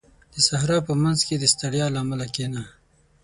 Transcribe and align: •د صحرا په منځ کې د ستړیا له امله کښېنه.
•د 0.33 0.35
صحرا 0.47 0.77
په 0.87 0.93
منځ 1.03 1.19
کې 1.27 1.35
د 1.39 1.45
ستړیا 1.53 1.85
له 1.93 1.99
امله 2.03 2.25
کښېنه. 2.33 2.63